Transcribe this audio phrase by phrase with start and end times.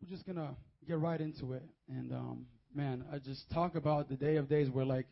[0.00, 0.54] we're just gonna
[0.86, 1.62] get right into it.
[1.88, 5.06] And um, man, I just talk about the day of days where like,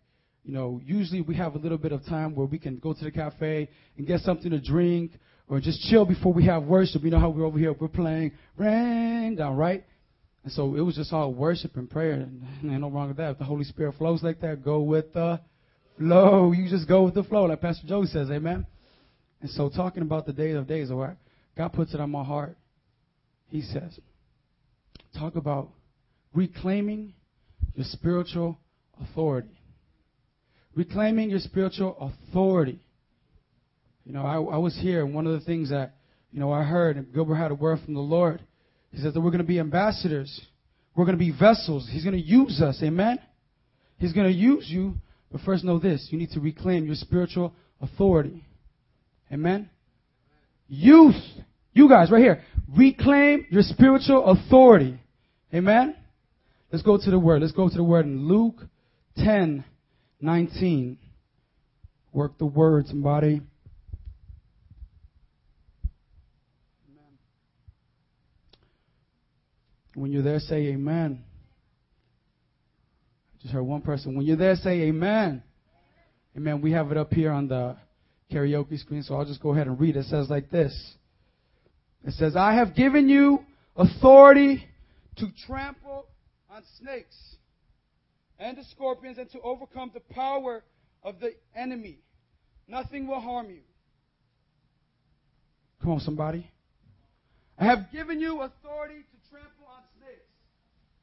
[0.45, 3.05] you know, usually we have a little bit of time where we can go to
[3.05, 5.13] the cafe and get something to drink
[5.47, 7.03] or just chill before we have worship.
[7.03, 9.85] You know how we're over here, we're playing rain down, right?
[10.45, 13.33] And so it was just all worship and prayer, and ain't no wrong with that.
[13.33, 15.41] If the Holy Spirit flows like that, go with the
[15.99, 16.53] flow.
[16.53, 18.67] You just go with the flow, like Pastor Joey says, amen.
[19.43, 21.17] And so talking about the day of days, or
[21.57, 22.57] God puts it on my heart.
[23.49, 23.99] He says,
[25.17, 25.71] talk about
[26.35, 27.15] reclaiming
[27.75, 28.59] your spiritual
[29.01, 29.61] authority.
[30.75, 32.81] Reclaiming your spiritual authority.
[34.05, 35.97] You know, I, I was here, and one of the things that,
[36.33, 38.43] you know, I heard, and Gilbert had a word from the Lord.
[38.91, 40.41] He says that we're going to be ambassadors.
[40.97, 41.89] We're going to be vessels.
[41.91, 42.81] He's going to use us.
[42.83, 43.19] Amen?
[43.99, 44.95] He's going to use you.
[45.31, 48.45] But first, know this you need to reclaim your spiritual authority.
[49.31, 49.69] Amen?
[50.69, 51.23] Youth.
[51.73, 52.43] You guys, right here.
[52.77, 54.99] Reclaim your spiritual authority.
[55.55, 55.97] Amen?
[56.71, 57.41] Let's go to the word.
[57.41, 58.61] Let's go to the word in Luke
[59.17, 59.65] 10
[60.21, 60.99] 19.
[62.13, 63.41] Work the word, somebody.
[69.95, 71.25] When you're there, say amen.
[73.35, 74.15] I just heard one person.
[74.15, 75.43] When you're there, say amen.
[76.37, 76.61] Amen.
[76.61, 77.77] We have it up here on the
[78.33, 79.97] karaoke screen, so I'll just go ahead and read.
[79.97, 80.95] It says like this.
[82.05, 83.41] It says, I have given you
[83.77, 84.65] authority
[85.17, 86.07] to trample
[86.51, 87.17] on snakes
[88.39, 90.63] and the scorpions and to overcome the power
[91.03, 91.99] of the enemy.
[92.67, 93.61] Nothing will harm you.
[95.83, 96.51] Come on, somebody.
[97.59, 100.31] I have given you authority to trample on snakes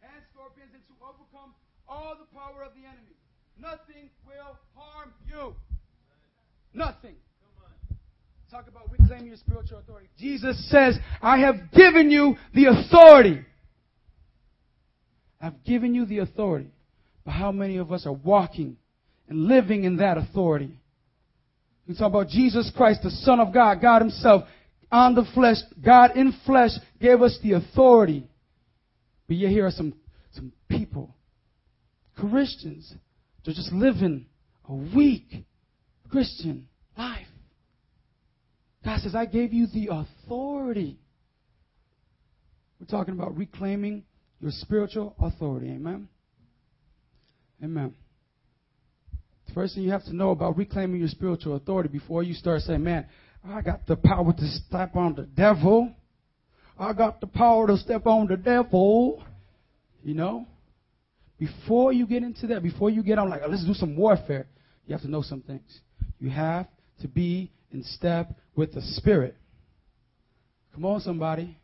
[0.03, 1.53] and scorpions and to overcome
[1.87, 3.15] all the power of the enemy.
[3.59, 5.55] Nothing will harm you.
[6.73, 7.15] Nothing.
[8.55, 10.07] Talk about reclaiming your spiritual authority.
[10.17, 13.41] Jesus says, I have given you the authority.
[15.41, 16.69] I've given you the authority.
[17.25, 18.77] But how many of us are walking
[19.27, 20.71] and living in that authority?
[21.85, 24.45] We talk about Jesus Christ, the Son of God, God Himself,
[24.89, 26.71] on the flesh, God in flesh
[27.01, 28.25] gave us the authority.
[29.27, 29.95] But yet here are some,
[30.31, 31.13] some people,
[32.15, 32.93] Christians,
[33.43, 34.27] they're just living
[34.69, 35.43] a weak
[36.09, 36.69] Christian.
[38.95, 40.97] God says, I gave you the authority.
[42.79, 44.03] We're talking about reclaiming
[44.39, 45.67] your spiritual authority.
[45.67, 46.07] Amen?
[47.61, 47.93] Amen.
[49.47, 52.61] The first thing you have to know about reclaiming your spiritual authority before you start
[52.61, 53.05] saying, man,
[53.45, 55.93] I got the power to step on the devil.
[56.79, 59.21] I got the power to step on the devil.
[60.03, 60.47] You know?
[61.37, 64.47] Before you get into that, before you get on like, let's do some warfare,
[64.87, 65.81] you have to know some things.
[66.17, 66.67] You have
[67.01, 69.35] to be in step with the Spirit.
[70.73, 71.57] Come on, somebody.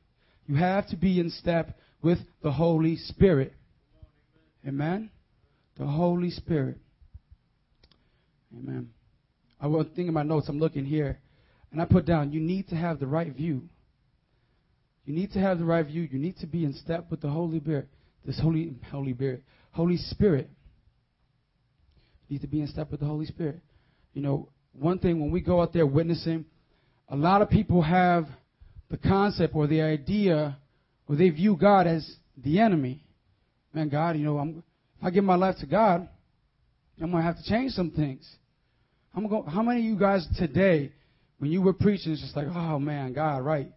[0.46, 3.54] You have to be in step with the Holy Spirit.
[4.68, 5.10] Amen?
[5.78, 6.78] The Holy Spirit.
[8.56, 8.90] Amen.
[9.60, 10.50] I was thinking my notes.
[10.50, 11.20] I'm looking here.
[11.72, 13.64] And I put down, you need to have the right view.
[15.06, 16.08] You need to have the right view.
[16.12, 17.88] You need to be in step with the Holy Spirit.
[18.26, 19.44] This Holy Holy Spirit.
[19.72, 20.50] Holy Spirit.
[22.28, 23.62] You need to be in step with the Holy Spirit.
[24.14, 26.46] You know, one thing when we go out there witnessing,
[27.10, 28.26] a lot of people have
[28.90, 30.58] the concept or the idea
[31.08, 33.04] or they view God as the enemy.
[33.74, 34.64] Man, God, you know, I'm,
[35.00, 36.08] if I give my life to God,
[37.02, 38.30] I'm going to have to change some things.
[39.16, 40.92] I'm going, how many of you guys today,
[41.40, 43.72] when you were preaching, it's just like, oh man, God, right?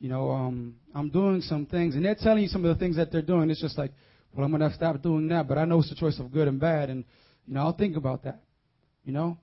[0.00, 2.96] You know, um, I'm doing some things, and they're telling you some of the things
[2.96, 3.50] that they're doing.
[3.50, 3.92] It's just like,
[4.34, 6.48] well, I'm going to stop doing that, but I know it's a choice of good
[6.48, 7.04] and bad, and
[7.46, 8.42] you know, I'll think about that.
[9.04, 9.38] You know,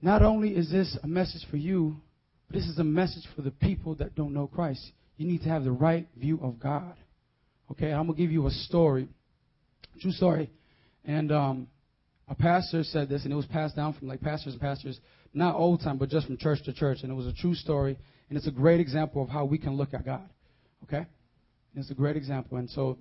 [0.00, 1.96] not only is this a message for you,
[2.46, 4.92] but this is a message for the people that don't know Christ.
[5.16, 6.94] You need to have the right view of God.
[7.70, 9.08] Okay, I'm gonna give you a story,
[10.00, 10.50] true story,
[11.04, 11.68] and um,
[12.28, 14.98] a pastor said this, and it was passed down from like pastors and pastors,
[15.34, 17.98] not old time, but just from church to church, and it was a true story,
[18.28, 20.28] and it's a great example of how we can look at God.
[20.84, 21.06] Okay, and
[21.74, 22.96] it's a great example, and so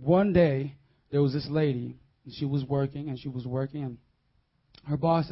[0.00, 0.74] one day
[1.10, 3.98] there was this lady, and she was working, and she was working, and
[4.86, 5.30] her boss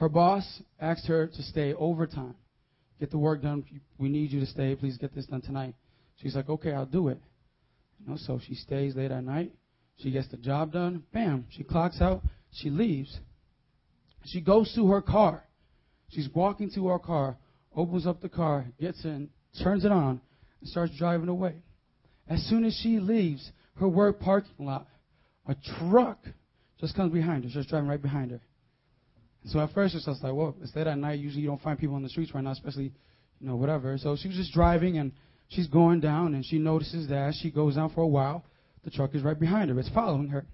[0.00, 2.34] her boss asked her to stay overtime.
[2.98, 3.64] Get the work done.
[3.98, 4.74] We need you to stay.
[4.74, 5.74] Please get this done tonight.
[6.16, 7.18] She's like, okay, I'll do it.
[8.00, 9.52] You know, so she stays late at night.
[9.98, 11.02] She gets the job done.
[11.12, 11.44] Bam.
[11.50, 12.22] She clocks out.
[12.50, 13.20] She leaves.
[14.24, 15.44] She goes to her car.
[16.08, 17.36] She's walking to her car,
[17.76, 19.28] opens up the car, gets in,
[19.62, 20.20] turns it on,
[20.60, 21.56] and starts driving away.
[22.26, 24.88] As soon as she leaves her work parking lot,
[25.46, 26.18] a truck
[26.80, 28.40] just comes behind her, just driving right behind her.
[29.46, 31.18] So at first it's just like, well, it's late at night.
[31.18, 32.92] Usually you don't find people on the streets right now, especially,
[33.40, 33.96] you know, whatever.
[33.98, 35.12] So she was just driving and
[35.48, 38.44] she's going down and she notices that she goes down for a while,
[38.84, 39.78] the truck is right behind her.
[39.78, 40.46] It's following her.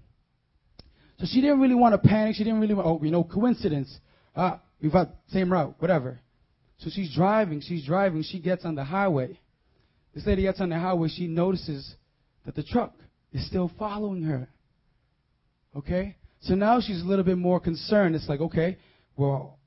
[1.19, 2.35] So she didn't really want to panic.
[2.35, 3.95] She didn't really want, oh, you know, coincidence.
[4.35, 6.19] Ah, we've got same route, whatever.
[6.79, 9.39] So she's driving, she's driving, she gets on the highway.
[10.13, 11.95] This lady gets on the highway, she notices
[12.45, 12.93] that the truck
[13.33, 14.47] is still following her.
[15.75, 16.15] Okay?
[16.41, 18.15] So now she's a little bit more concerned.
[18.15, 18.77] It's like, okay,
[19.15, 19.57] well,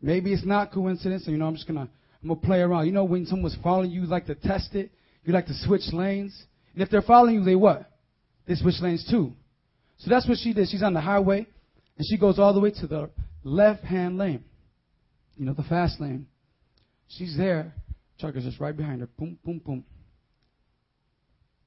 [0.00, 1.88] maybe it's not coincidence, you know, I'm just gonna
[2.22, 2.86] I'm gonna play around.
[2.86, 4.90] You know, when someone's following you, you like to test it.
[5.24, 6.36] You like to switch lanes.
[6.72, 7.90] And if they're following you, they what?
[8.46, 9.32] They switch lanes too.
[9.98, 10.68] So that's what she did.
[10.68, 11.46] She's on the highway,
[11.96, 13.10] and she goes all the way to the
[13.42, 14.44] left-hand lane.
[15.36, 16.26] You know, the fast lane.
[17.08, 17.74] She's there.
[18.18, 19.08] Truck is just right behind her.
[19.18, 19.84] Boom, boom, boom.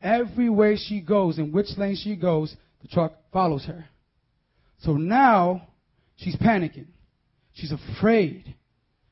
[0.01, 3.85] Every way she goes, in which lane she goes, the truck follows her.
[4.81, 5.67] So now
[6.17, 6.87] she's panicking.
[7.53, 8.55] She's afraid.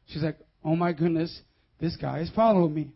[0.07, 1.41] She's like, oh my goodness,
[1.79, 2.91] this guy is following me.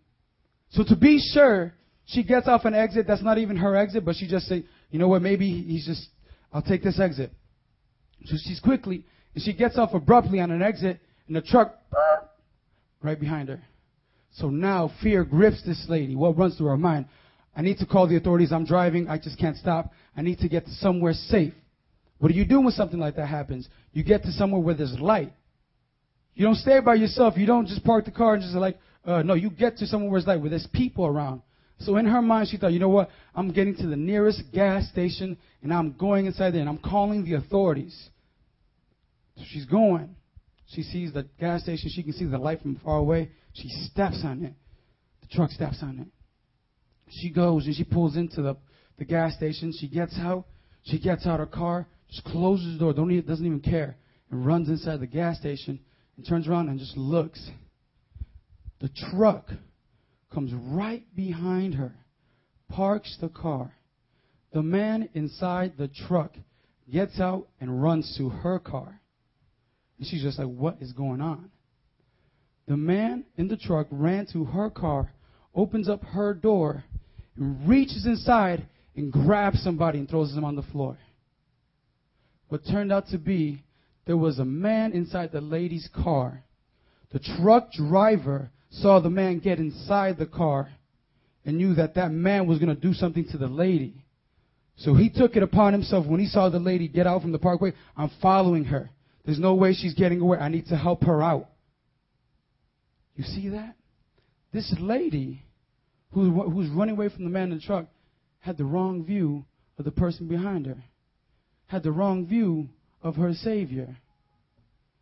[0.71, 1.73] So to be sure,
[2.05, 4.99] she gets off an exit that's not even her exit, but she just say, you
[4.99, 6.07] know what, maybe he's just,
[6.51, 7.31] I'll take this exit.
[8.25, 9.05] So she's quickly,
[9.35, 11.75] and she gets off abruptly on an exit, and the truck,
[13.01, 13.61] right behind her.
[14.33, 16.15] So now fear grips this lady.
[16.15, 17.05] What runs through her mind?
[17.55, 18.51] I need to call the authorities.
[18.51, 19.07] I'm driving.
[19.07, 19.91] I just can't stop.
[20.17, 21.53] I need to get to somewhere safe.
[22.23, 23.67] What do you do when something like that happens?
[23.91, 25.33] You get to somewhere where there's light.
[26.35, 27.33] You don't stay by yourself.
[27.35, 30.09] You don't just park the car and just like, uh, no, you get to somewhere
[30.09, 31.41] where it's light, where there's people around.
[31.79, 33.09] So in her mind, she thought, you know what?
[33.35, 37.25] I'm getting to the nearest gas station and I'm going inside there and I'm calling
[37.25, 38.09] the authorities.
[39.35, 40.15] So she's going.
[40.67, 41.91] She sees the gas station.
[41.93, 43.31] She can see the light from far away.
[43.51, 44.53] She steps on it.
[45.23, 46.07] The truck steps on it.
[47.19, 48.55] She goes and she pulls into the,
[48.97, 49.73] the gas station.
[49.77, 50.45] She gets out.
[50.83, 53.97] She gets out her car, just closes the door, don't even, doesn't even care,
[54.29, 55.79] and runs inside the gas station
[56.15, 57.49] and turns around and just looks.
[58.81, 59.49] The truck
[60.31, 61.95] comes right behind her,
[62.69, 63.73] parks the car.
[64.51, 66.35] The man inside the truck
[66.91, 69.01] gets out and runs to her car.
[69.97, 71.49] And she's just like, What is going on?
[72.67, 75.11] The man in the truck ran to her car,
[75.55, 76.83] opens up her door,
[77.35, 80.97] and reaches inside and grabs somebody and throws them on the floor.
[82.53, 83.63] What turned out to be
[84.05, 86.43] there was a man inside the lady's car.
[87.11, 90.71] The truck driver saw the man get inside the car
[91.45, 94.05] and knew that that man was going to do something to the lady.
[94.75, 97.39] So he took it upon himself when he saw the lady get out from the
[97.39, 97.73] parkway.
[97.97, 98.91] I'm following her.
[99.25, 100.37] There's no way she's getting away.
[100.37, 101.49] I need to help her out.
[103.15, 103.73] You see that?
[104.51, 105.41] This lady
[106.11, 107.87] who, who's running away from the man in the truck
[108.41, 109.43] had the wrong view
[109.79, 110.83] of the person behind her,
[111.73, 112.69] had the wrong view
[113.01, 113.97] of her Savior.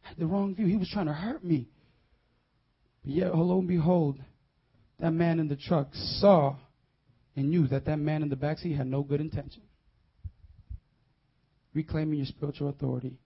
[0.04, 0.68] Had the wrong view.
[0.68, 1.68] He was trying to hurt me.
[3.04, 4.18] But yet, oh, lo and behold,
[4.98, 6.56] that man in the truck saw
[7.36, 9.64] and knew that that man in the backseat had no good intention.
[11.74, 13.18] Reclaiming your spiritual authority.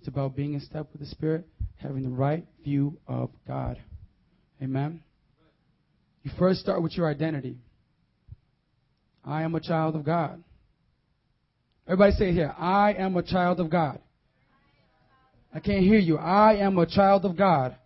[0.00, 1.46] It's about being in step with the Spirit,
[1.76, 3.78] having the right view of God.
[4.60, 5.04] Amen.
[6.24, 7.58] You first start with your identity.
[9.24, 10.42] I am a child of God.
[11.88, 13.98] Everybody say here, I am a child of God.
[15.54, 16.18] I can't hear you.
[16.18, 17.76] I am a child of God.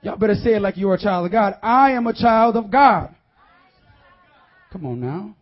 [0.00, 1.58] Y'all better say it like you're a child of God.
[1.62, 3.14] I am a child of God.
[4.72, 5.36] Come on now.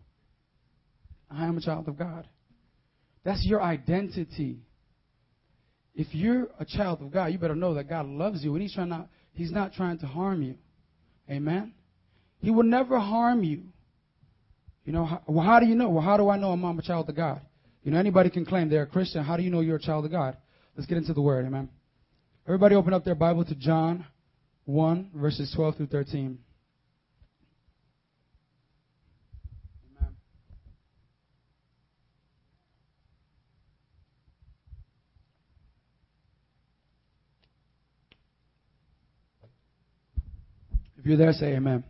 [1.31, 2.27] I am a child of God.
[3.25, 4.59] That's your identity.
[5.95, 8.75] If you're a child of God, you better know that God loves you and He's
[8.75, 10.57] trying not, He's not trying to harm you.
[11.31, 11.75] Amen.
[12.41, 13.63] He will never harm you.
[14.85, 15.91] You know, how, well, how do you know?
[15.91, 17.41] Well, how do I know I'm a child of God?
[17.83, 19.25] You know, anybody can claim they're a Christian.
[19.25, 20.37] How do you know you're a child of God?
[20.77, 21.47] Let's get into the Word.
[21.47, 21.69] Amen.
[22.47, 24.07] Everybody open up their Bible to John
[24.67, 26.39] 1, verses 12 through 13.
[29.99, 30.13] Amen.
[40.99, 41.83] If you're there, say amen.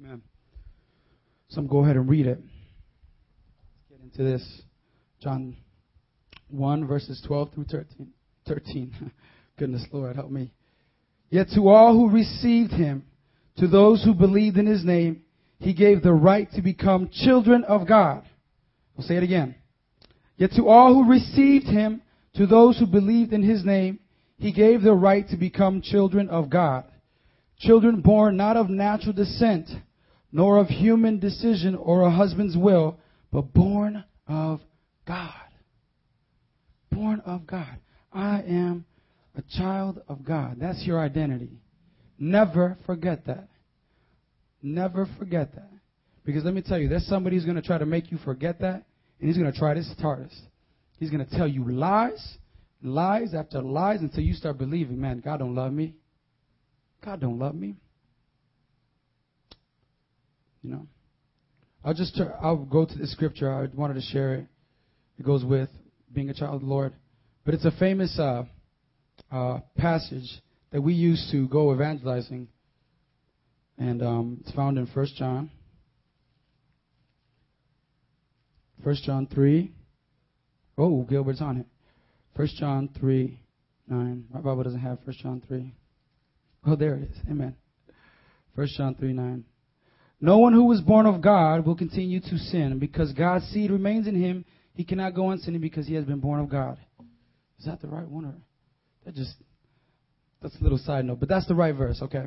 [0.00, 0.22] Amen.
[1.48, 2.40] Some go ahead and read it.
[4.18, 4.62] Into this.
[5.20, 5.56] John
[6.48, 8.08] 1, verses 12 through 13.
[8.48, 9.12] 13.
[9.58, 10.52] Goodness, Lord, help me.
[11.28, 13.04] Yet to all who received him,
[13.58, 15.22] to those who believed in his name,
[15.58, 18.26] he gave the right to become children of God.
[18.96, 19.54] I'll say it again.
[20.38, 22.00] Yet to all who received him,
[22.36, 23.98] to those who believed in his name,
[24.38, 26.84] he gave the right to become children of God.
[27.58, 29.68] Children born not of natural descent,
[30.32, 32.98] nor of human decision or a husband's will,
[33.32, 34.60] but born of
[35.06, 35.32] God.
[36.90, 37.78] Born of God.
[38.12, 38.84] I am
[39.36, 40.56] a child of God.
[40.60, 41.60] That's your identity.
[42.18, 43.48] Never forget that.
[44.62, 45.70] Never forget that.
[46.24, 48.60] Because let me tell you, there's somebody who's going to try to make you forget
[48.60, 48.84] that,
[49.20, 50.40] and he's going to try this hardest.
[50.98, 52.38] He's going to tell you lies,
[52.82, 55.94] lies after lies until you start believing, man, God don't love me.
[57.04, 57.76] God don't love me.
[60.62, 60.86] You know.
[61.86, 63.48] I'll just I'll go to the scripture.
[63.48, 64.46] I wanted to share it.
[65.20, 65.68] It goes with
[66.12, 66.92] being a child of the Lord,
[67.44, 68.42] but it's a famous uh,
[69.30, 72.48] uh, passage that we use to go evangelizing,
[73.78, 75.48] and um, it's found in First John.
[78.82, 79.72] First John three.
[80.76, 81.66] Oh, Gilbert's on it.
[82.36, 83.38] First John three
[83.86, 84.24] nine.
[84.34, 85.72] My Bible doesn't have First John three.
[86.66, 87.16] Oh, there it is.
[87.30, 87.54] Amen.
[88.56, 89.44] First John three nine.
[90.20, 94.06] No one who is born of God will continue to sin, because God's seed remains
[94.06, 94.44] in him.
[94.74, 96.78] He cannot go on sinning because he has been born of God.
[97.58, 98.34] Is that the right one, or
[99.04, 99.34] that just
[100.42, 102.26] that's a little side note, but that's the right verse, okay?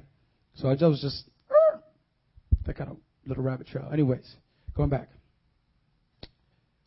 [0.55, 1.24] So I just was just
[2.65, 3.89] that kind of little rabbit trail.
[3.91, 4.27] Anyways,
[4.75, 5.10] going back,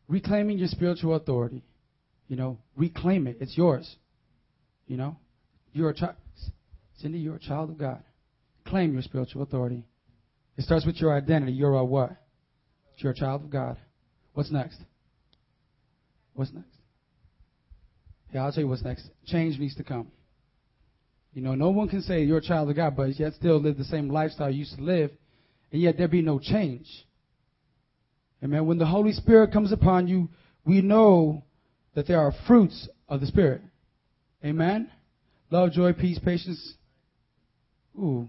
[0.08, 1.62] reclaiming your spiritual authority.
[2.28, 3.38] You know, reclaim it.
[3.40, 3.96] It's yours.
[4.86, 5.16] You know,
[5.72, 6.14] you're a child.
[6.98, 8.02] Cindy, you're a child of God.
[8.66, 9.84] Claim your spiritual authority.
[10.56, 11.52] It starts with your identity.
[11.52, 12.16] You're a what?
[12.98, 13.76] You're a child of God.
[14.34, 14.78] What's next?
[16.34, 16.68] What's next?
[18.32, 19.08] Yeah, I'll tell you what's next.
[19.26, 20.08] Change needs to come.
[21.34, 23.78] You know, no one can say you're a child of God, but yet still live
[23.78, 25.10] the same lifestyle you used to live,
[25.70, 26.86] and yet there be no change.
[28.44, 28.66] Amen.
[28.66, 30.28] When the Holy Spirit comes upon you,
[30.64, 31.44] we know
[31.94, 33.62] that there are fruits of the Spirit.
[34.44, 34.90] Amen.
[35.50, 36.74] Love, joy, peace, patience.
[37.98, 38.28] Ooh.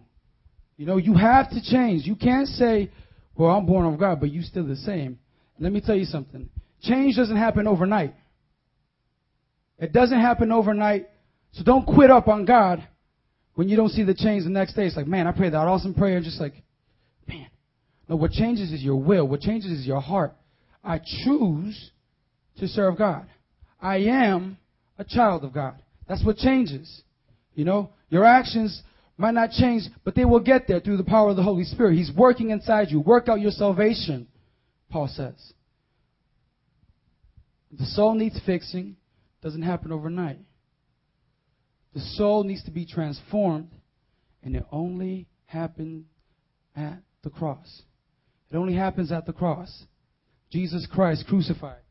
[0.77, 2.06] You know, you have to change.
[2.06, 2.92] You can't say,
[3.36, 5.20] well, I'm born of God, but you still the same.
[5.60, 6.50] Let me tell you something.
[6.82, 8.15] Change doesn't happen overnight.
[9.80, 11.10] It doesn't happen overnight.
[11.53, 12.88] So don't quit up on God
[13.56, 14.86] when you don't see the change the next day.
[14.86, 16.20] It's like, man, I prayed that awesome prayer.
[16.22, 16.53] Just like,
[17.27, 17.48] man.
[18.10, 19.27] No, what changes is your will.
[19.27, 20.34] What changes is your heart.
[20.84, 21.92] I choose
[22.58, 23.25] to serve God.
[23.82, 24.58] I am
[24.98, 25.82] a child of God.
[26.08, 27.03] That's what changes.
[27.56, 28.82] You know, your actions
[29.17, 31.96] might not change, but they will get there through the power of the Holy Spirit.
[31.96, 33.00] He's working inside you.
[33.00, 34.27] Work out your salvation,
[34.89, 35.53] Paul says.
[37.72, 38.98] The soul needs fixing.
[39.41, 40.39] Doesn't happen overnight.
[41.93, 43.70] The soul needs to be transformed,
[44.41, 46.05] and it only happens
[46.75, 47.84] at the cross.
[48.51, 49.86] It only happens at the cross.
[50.51, 51.82] Jesus Christ crucified.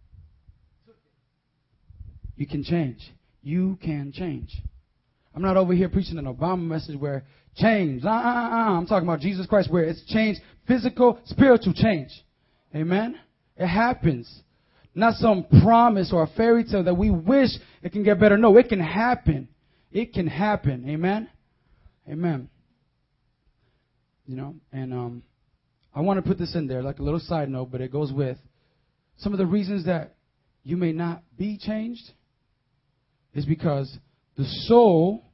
[2.37, 3.12] You can change.
[3.43, 4.62] You can change.
[5.35, 7.25] I'm not over here preaching an Obama message where
[7.57, 8.05] change.
[8.05, 12.11] Uh, uh, uh, I'm talking about Jesus Christ where it's change, physical, spiritual change.
[12.75, 13.19] Amen?
[13.57, 14.43] It happens.
[14.95, 17.51] Not some promise or a fairy tale that we wish
[17.83, 18.37] it can get better.
[18.37, 19.49] No, it can happen.
[19.91, 20.89] It can happen.
[20.89, 21.29] Amen?
[22.09, 22.49] Amen.
[24.27, 25.23] You know, and um,
[25.95, 28.12] I want to put this in there like a little side note, but it goes
[28.12, 28.39] with
[29.19, 30.15] some of the reasons that
[30.62, 32.12] you may not be changed
[33.35, 33.99] is because
[34.37, 35.25] the soul,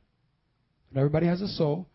[0.97, 1.89] everybody has a soul,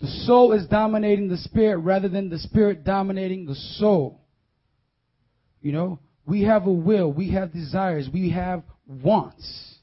[0.00, 4.20] the soul is dominating the spirit rather than the spirit dominating the soul.
[5.60, 9.76] You know, we have a will, we have desires, we have wants.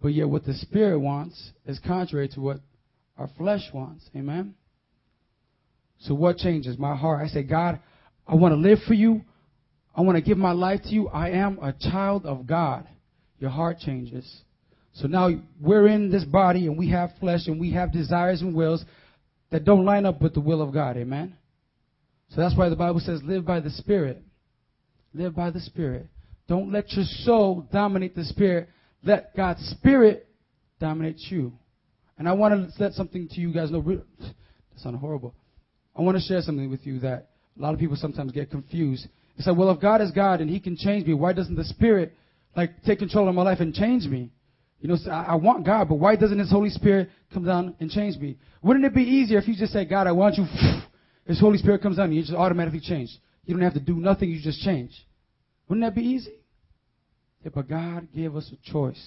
[0.00, 2.60] But yet, what the spirit wants is contrary to what
[3.16, 4.08] our flesh wants.
[4.16, 4.54] Amen?
[6.00, 6.76] So, what changes?
[6.76, 7.24] My heart.
[7.24, 7.78] I say, God,
[8.26, 9.22] I want to live for you.
[9.94, 11.08] I want to give my life to you.
[11.08, 12.88] I am a child of God.
[13.38, 14.42] Your heart changes.
[14.94, 15.30] So now
[15.60, 18.84] we're in this body and we have flesh and we have desires and wills
[19.50, 20.96] that don't line up with the will of God.
[20.96, 21.36] Amen?
[22.30, 24.22] So that's why the Bible says, live by the Spirit.
[25.14, 26.06] Live by the Spirit.
[26.48, 28.68] Don't let your soul dominate the Spirit.
[29.04, 30.26] Let God's Spirit
[30.80, 31.52] dominate you.
[32.18, 33.82] And I want to let something to you guys know.
[33.82, 34.34] That
[34.76, 35.34] sounds horrible.
[35.96, 39.06] I want to share something with you that a lot of people sometimes get confused.
[39.36, 41.64] They say, well, if God is God and He can change me, why doesn't the
[41.64, 42.14] Spirit
[42.56, 44.30] like take control of my life and change me?
[44.82, 48.18] You know, I want God, but why doesn't His Holy Spirit come down and change
[48.18, 48.36] me?
[48.62, 50.44] Wouldn't it be easier if you just said, God, I want you,
[51.24, 53.16] His Holy Spirit comes down and you just automatically change?
[53.44, 54.90] You don't have to do nothing, you just change.
[55.68, 56.34] Wouldn't that be easy?
[57.44, 59.00] Yeah, but God gave us a choice.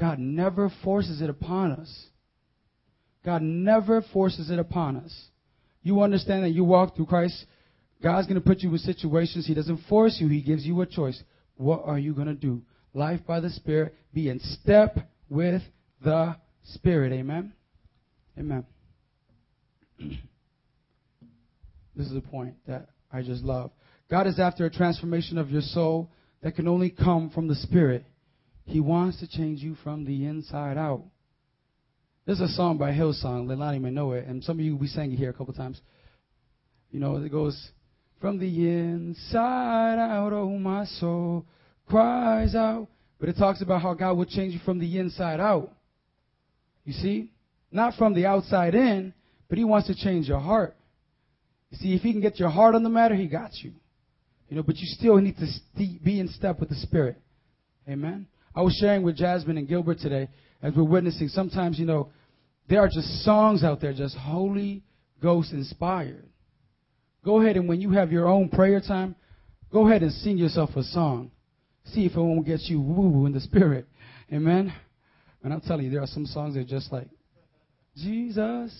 [0.00, 2.06] God never forces it upon us.
[3.26, 5.14] God never forces it upon us.
[5.82, 7.44] You understand that you walk through Christ,
[8.02, 9.46] God's going to put you in situations.
[9.46, 11.22] He doesn't force you, He gives you a choice.
[11.56, 12.62] What are you going to do?
[12.94, 15.62] Life by the Spirit, be in step with
[16.02, 17.12] the Spirit.
[17.12, 17.52] Amen?
[18.38, 18.64] Amen.
[19.98, 23.70] this is a point that I just love.
[24.10, 26.10] God is after a transformation of your soul
[26.42, 28.04] that can only come from the Spirit.
[28.64, 31.04] He wants to change you from the inside out.
[32.26, 33.46] There's a song by Hillsong.
[33.46, 35.80] Leilani may know it, and some of you we sang it here a couple times.
[36.90, 37.70] You know, it goes,
[38.20, 41.46] "From the inside out, oh my soul
[41.88, 45.72] cries out." But it talks about how God will change you from the inside out.
[46.84, 47.32] You see,
[47.72, 49.12] not from the outside in,
[49.48, 50.76] but He wants to change your heart.
[51.70, 53.72] You see, if He can get your heart on the matter, He got you.
[54.48, 55.46] You know, but you still need to
[56.02, 57.20] be in step with the Spirit.
[57.88, 58.26] Amen.
[58.54, 60.28] I was sharing with Jasmine and Gilbert today
[60.62, 61.28] as we're witnessing.
[61.28, 62.10] Sometimes, you know,
[62.68, 64.82] there are just songs out there, just Holy
[65.22, 66.26] Ghost inspired.
[67.24, 69.16] Go ahead and when you have your own prayer time,
[69.70, 71.30] go ahead and sing yourself a song.
[71.92, 73.86] See if it won't get you woo woo in the spirit.
[74.32, 74.72] Amen.
[75.42, 77.08] And I'm telling you, there are some songs that are just like,
[77.96, 78.74] Jesus,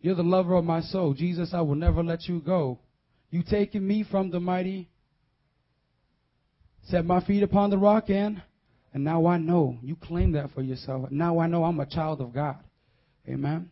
[0.00, 1.14] you're the lover of my soul.
[1.14, 2.78] Jesus, I will never let you go.
[3.30, 4.88] You taken me from the mighty,
[6.84, 8.42] set my feet upon the rock and,
[8.92, 9.78] and now I know.
[9.82, 11.10] You claim that for yourself.
[11.10, 12.56] Now I know I'm a child of God.
[13.28, 13.70] Amen.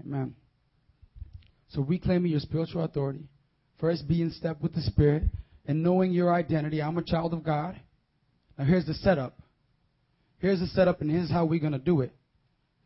[0.00, 0.34] Amen.
[1.68, 3.28] So reclaiming your spiritual authority.
[3.78, 5.24] First, be in step with the Spirit
[5.70, 6.82] and knowing your identity.
[6.82, 7.78] I'm a child of God.
[8.58, 9.38] Now, here's the setup.
[10.38, 12.10] Here's the setup, and here's how we're going to do it.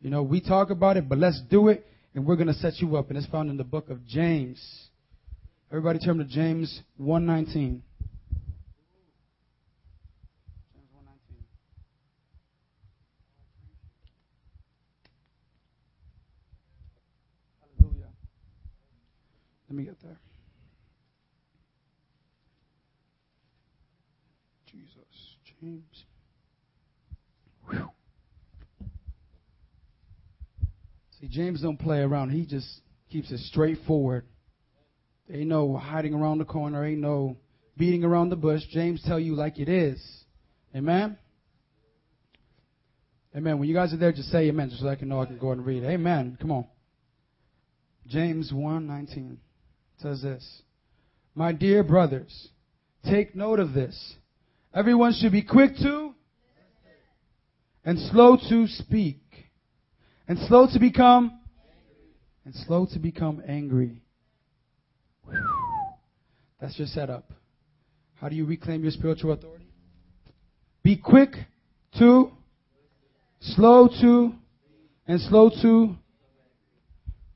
[0.01, 2.73] You know, we talk about it, but let's do it, and we're going to set
[2.77, 3.09] you up.
[3.09, 4.63] And it's found in the book of James.
[5.71, 7.81] Everybody turn to James 119.
[19.67, 20.19] Let me get there.
[25.65, 26.03] James.
[27.71, 27.89] Whew.
[31.19, 32.29] See, James don't play around.
[32.29, 32.67] He just
[33.09, 34.25] keeps it straightforward.
[35.27, 36.85] Ain't no hiding around the corner.
[36.85, 37.37] Ain't no
[37.77, 38.61] beating around the bush.
[38.69, 39.99] James tell you like it is.
[40.75, 41.17] Amen.
[43.35, 43.57] Amen.
[43.57, 45.39] When you guys are there, just say amen, just so I can know I can
[45.39, 45.83] go and read.
[45.83, 46.37] Amen.
[46.39, 46.67] Come on.
[48.05, 49.37] James 1:19
[49.97, 50.61] says this
[51.33, 52.49] My dear brothers,
[53.03, 54.17] take note of this.
[54.75, 56.13] Everyone should be quick to
[57.85, 59.21] and slow to speak
[60.27, 61.39] and slow to become
[62.43, 64.01] and slow to become angry.
[66.59, 67.31] That's your setup.
[68.15, 69.69] How do you reclaim your spiritual authority?
[70.83, 71.31] Be quick
[71.97, 72.31] to,
[73.39, 74.33] slow to,
[75.07, 75.95] and slow to.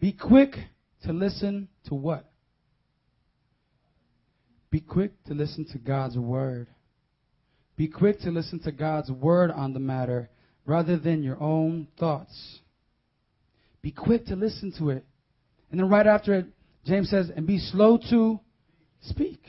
[0.02, 0.56] Be quick
[1.06, 2.30] to listen to what?
[4.72, 6.68] Be quick to listen to God's word.
[7.80, 10.30] Be quick to listen to God's word on the matter
[10.66, 12.60] rather than your own thoughts.
[13.82, 15.06] Be quick to listen to it.
[15.72, 16.48] And then right after it,
[16.86, 18.42] James says, and be slow to
[19.04, 19.40] speak.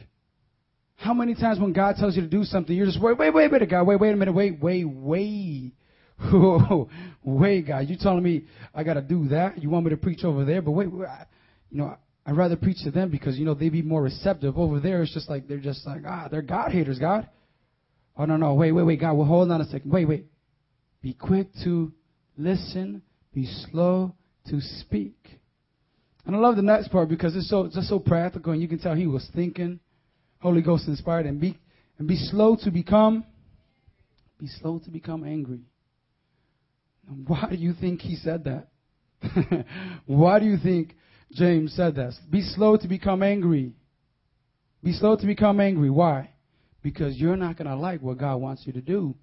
[0.95, 3.51] How many times when God tells you to do something, you're just, wait, wait, wait,
[3.51, 5.73] wait, God, wait, wait a minute, wait, wait, wait.
[7.25, 9.61] wait, God, you telling me I got to do that?
[9.61, 10.63] You want me to preach over there?
[10.63, 11.09] But wait, wait
[11.69, 14.57] you know, I'd rather preach to them because, you know, they'd be more receptive.
[14.57, 17.29] Over there, it's just like, they're just like, ah, they're God haters, God.
[18.21, 19.91] Oh, no, no, wait, wait, wait, God, well, hold on a second.
[19.91, 20.27] Wait, wait.
[21.01, 21.91] Be quick to
[22.37, 23.01] listen,
[23.33, 24.15] be slow
[24.51, 25.17] to speak.
[26.27, 28.79] And I love the next part because it's so, just so practical and you can
[28.79, 29.81] tell he was thinking,
[30.43, 31.59] Holy Ghost inspired, and be,
[31.99, 33.25] and be slow to become,
[34.39, 35.61] be slow to become angry.
[37.27, 39.65] Why do you think he said that?
[40.05, 40.95] Why do you think
[41.33, 42.13] James said that?
[42.29, 43.73] Be slow to become angry.
[44.85, 45.89] Be slow to become angry.
[45.89, 46.29] Why?
[46.83, 49.15] Because you're not going to like what God wants you to do.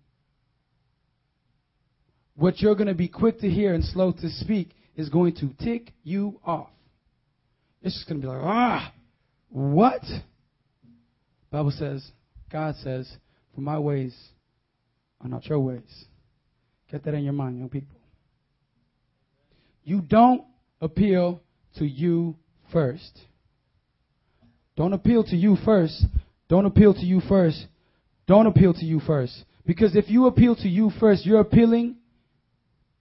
[2.35, 5.49] What you're going to be quick to hear and slow to speak is going to
[5.63, 6.69] tick you off.
[7.81, 8.93] It's just going to be like, ah,
[9.49, 10.01] what?
[11.49, 12.05] Bible says,
[12.51, 13.11] God says,
[13.55, 14.15] for my ways
[15.21, 16.05] are not your ways.
[16.91, 17.97] Get that in your mind, young people.
[19.83, 20.43] You don't
[20.81, 21.41] appeal
[21.77, 22.35] to you
[22.71, 23.19] first.
[24.75, 26.05] Don't appeal to you first.
[26.49, 27.67] Don't appeal to you first.
[28.27, 29.43] Don't appeal to you first.
[29.65, 31.97] Because if you appeal to you first, you're appealing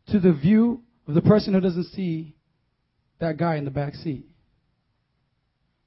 [0.08, 2.34] to the view of the person who doesn't see
[3.20, 4.26] that guy in the back seat.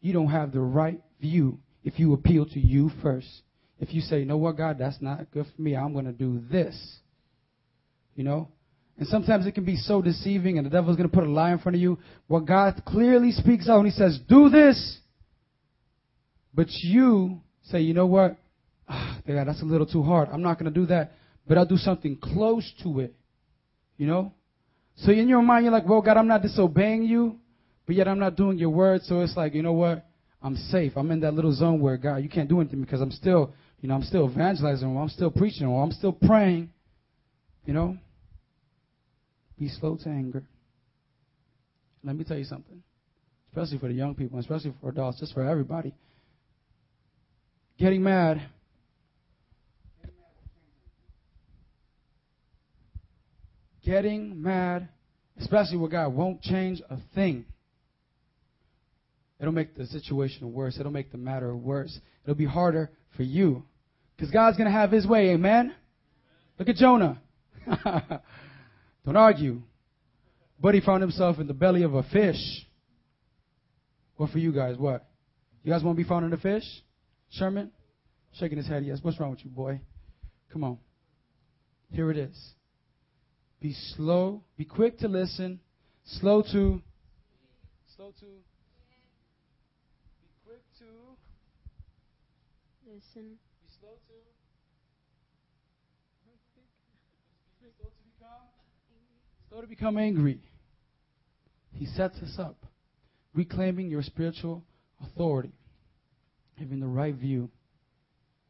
[0.02, 3.28] You don't have the right view if you appeal to you first.
[3.80, 6.12] If you say, you know what, God, that's not good for me, I'm going to
[6.12, 6.76] do this.
[8.16, 8.50] You know?
[8.98, 11.54] And sometimes it can be so deceiving, and the devil's going to put a lie
[11.54, 11.98] in front of you.
[12.28, 14.98] Well, God clearly speaks out and He says, Do this.
[16.54, 18.38] But you say, You know what?
[18.88, 20.30] Ah, God, that's a little too hard.
[20.32, 21.14] I'm not going to do that.
[21.48, 23.16] But I'll do something close to it.
[23.98, 24.34] You know?
[24.98, 27.38] So in your mind, you're like, Well, God, I'm not disobeying you,
[27.86, 29.02] but yet I'm not doing your word.
[29.04, 30.06] So it's like, You know what?
[30.42, 30.94] I'm safe.
[30.96, 33.90] I'm in that little zone where, God, you can't do anything because I'm still, you
[33.90, 36.70] know, I'm still evangelizing, or I'm still preaching, or I'm still praying.
[37.66, 37.98] You know?
[39.58, 40.44] Be slow to anger.
[42.04, 42.82] Let me tell you something,
[43.50, 45.94] especially for the young people, especially for adults, just for everybody.
[47.80, 48.42] Getting mad.
[53.86, 54.90] Getting mad,
[55.40, 57.46] especially with God, won't change a thing.
[59.40, 60.78] It'll make the situation worse.
[60.78, 61.98] It'll make the matter worse.
[62.24, 63.64] It'll be harder for you.
[64.16, 65.30] Because God's going to have his way.
[65.30, 65.74] Amen?
[66.60, 67.22] Look at Jonah.
[69.06, 69.62] Don't argue.
[70.60, 72.66] But he found himself in the belly of a fish.
[74.18, 74.76] What for you guys?
[74.78, 75.08] What?
[75.64, 76.66] You guys want to be found in a fish?
[77.32, 77.72] Sherman?
[78.34, 79.00] Shaking his head, yes.
[79.02, 79.82] What's wrong with you, boy?
[80.52, 80.78] Come on.
[81.92, 82.54] Here it is.
[83.62, 85.60] Be slow, be quick to listen,
[86.06, 86.82] slow to,
[87.98, 88.26] slow to,
[90.16, 90.86] be quick to,
[92.88, 93.38] Listen.
[93.62, 94.14] be slow to,
[97.62, 98.48] be slow to become,
[99.50, 100.40] slow to become angry.
[101.74, 102.66] He sets us up,
[103.34, 104.64] reclaiming your spiritual
[105.04, 105.52] authority,
[106.60, 107.50] having the right view.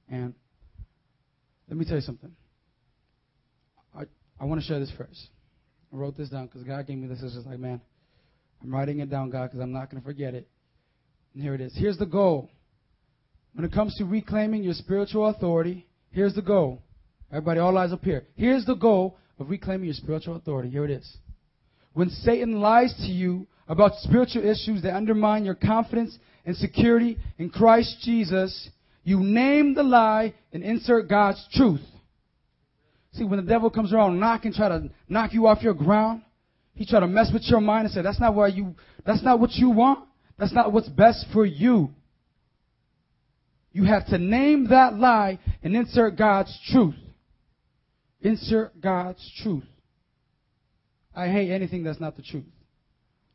[0.10, 0.34] And
[1.68, 2.32] let me tell you something.
[3.96, 4.04] I,
[4.40, 5.30] I want to share this first.
[5.94, 7.20] I wrote this down because God gave me this.
[7.22, 7.82] It's just like, man,
[8.62, 10.48] I'm writing it down, God, because I'm not going to forget it.
[11.34, 11.74] And here it is.
[11.76, 12.50] Here's the goal.
[13.54, 16.84] When it comes to reclaiming your spiritual authority, here's the goal.
[17.32, 18.26] Everybody, all eyes up here.
[18.36, 20.70] Here's the goal of reclaiming your spiritual authority.
[20.70, 21.18] Here it is.
[21.94, 26.18] When Satan lies to you about spiritual issues that undermine your confidence
[26.50, 28.70] and security in Christ Jesus,
[29.04, 31.80] you name the lie and insert God's truth.
[33.14, 36.24] See, when the devil comes around knocking, try to knock you off your ground,
[36.74, 38.74] he try to mess with your mind and say, that's not why you,
[39.06, 40.08] that's not what you want.
[40.40, 41.92] That's not what's best for you.
[43.72, 46.96] You have to name that lie and insert God's truth.
[48.22, 49.66] Insert God's truth.
[51.16, 52.46] I hate anything that's not the truth.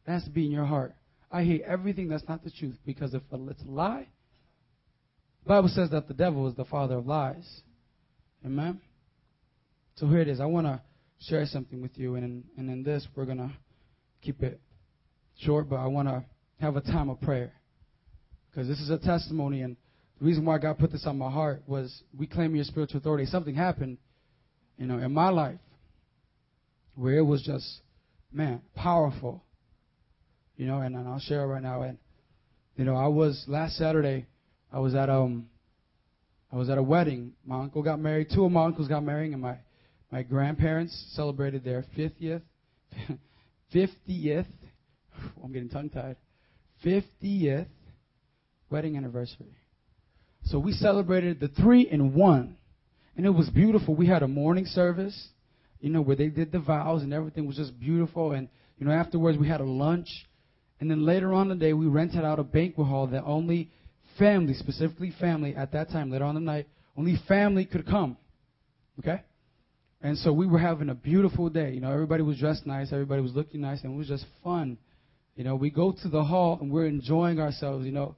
[0.04, 0.94] That has to be in your heart.
[1.30, 4.06] I hate everything that's not the truth because if it's a lie,
[5.44, 7.62] the Bible says that the devil is the father of lies.
[8.44, 8.80] Amen?
[9.96, 10.40] So here it is.
[10.40, 10.80] I want to
[11.20, 13.50] share something with you, and in, and in this, we're going to
[14.22, 14.60] keep it
[15.40, 16.24] short, but I want to
[16.60, 17.52] have a time of prayer.
[18.50, 19.76] Because this is a testimony, and
[20.18, 23.26] the reason why God put this on my heart was reclaiming your spiritual authority.
[23.26, 23.98] Something happened,
[24.78, 25.58] you know, in my life
[26.94, 27.80] where it was just,
[28.32, 29.43] man, powerful.
[30.56, 31.82] You know, and, and I'll share right now.
[31.82, 31.98] And
[32.76, 34.26] you know, I was last Saturday.
[34.72, 35.46] I was at um,
[36.52, 37.32] I was at a wedding.
[37.44, 38.28] My uncle got married.
[38.34, 39.58] Two of my uncles got married, and my
[40.10, 42.42] my grandparents celebrated their fiftieth,
[43.72, 44.46] fiftieth.
[45.42, 46.16] I'm getting tongue tied.
[46.82, 47.68] Fiftieth
[48.70, 49.56] wedding anniversary.
[50.44, 52.56] So we celebrated the three in one,
[53.16, 53.94] and it was beautiful.
[53.94, 55.28] We had a morning service
[55.84, 58.32] you know, where they did the vows and everything was just beautiful.
[58.32, 60.08] And, you know, afterwards we had a lunch.
[60.80, 63.70] And then later on the day, we rented out a banquet hall that only
[64.18, 68.16] family, specifically family, at that time, later on the night, only family could come.
[68.98, 69.22] Okay?
[70.02, 71.72] And so we were having a beautiful day.
[71.72, 74.76] You know, everybody was dressed nice, everybody was looking nice, and it was just fun.
[75.36, 77.86] You know, we go to the hall and we're enjoying ourselves.
[77.86, 78.14] You know,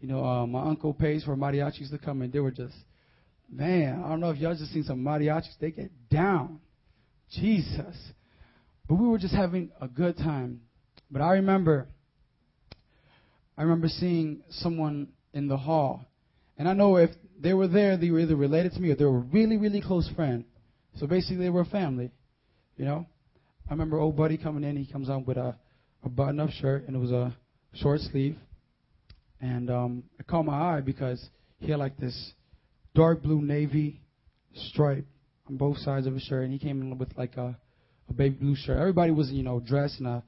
[0.00, 2.74] you know, uh, my uncle pays for mariachis to come, and they were just,
[3.50, 5.58] man, I don't know if y'all just seen some mariachis.
[5.60, 6.60] They get down.
[7.30, 7.96] Jesus.
[8.88, 10.60] But we were just having a good time.
[11.14, 11.86] But I remember,
[13.56, 16.04] I remember seeing someone in the hall.
[16.58, 19.04] And I know if they were there, they were either related to me or they
[19.04, 20.44] were a really, really close friend.
[20.96, 22.10] So basically, they were family.
[22.76, 23.06] You know?
[23.68, 24.76] I remember old buddy coming in.
[24.76, 25.56] He comes on with a,
[26.02, 27.32] a button up shirt, and it was a
[27.74, 28.36] short sleeve.
[29.40, 31.24] And um, it caught my eye because
[31.60, 32.32] he had like this
[32.96, 34.00] dark blue navy
[34.52, 35.06] stripe
[35.48, 37.56] on both sides of his shirt, and he came in with like a,
[38.08, 38.80] a baby blue shirt.
[38.80, 40.24] Everybody was, you know, dressed in a,